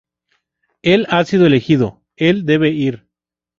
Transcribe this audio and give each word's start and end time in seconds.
Él 0.81 1.05
ha 1.11 1.23
sido 1.25 1.45
elegido. 1.45 2.01
Él 2.15 2.43
debe 2.47 2.69
ir. 2.71 3.05